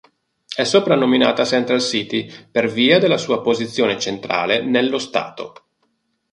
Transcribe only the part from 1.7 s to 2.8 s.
City" per